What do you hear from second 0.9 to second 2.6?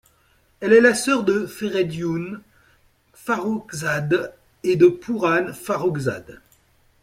sœur de Fereydoun